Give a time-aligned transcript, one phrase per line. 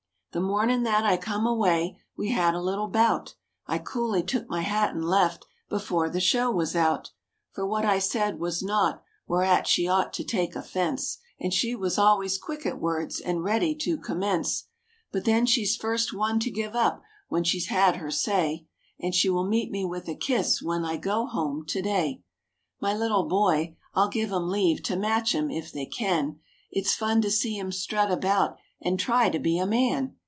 [0.33, 3.33] The mornin' that I come away, we had a little bout;
[3.67, 7.11] I coolly took my hat and left, before the show was out.
[7.51, 11.97] For what I said was naught whereat she ought to take offense; And she was
[11.97, 14.67] always quick at words and ready to commence.
[15.11, 18.65] But then she's first one to give up when she has had her say;
[19.01, 22.23] And she will meet me with a kiss, when I go home to day.
[22.79, 26.39] My little boy I'll give 'em leave to match him, if they can;
[26.71, 30.15] It's fun to see him strut about, and try to be a man!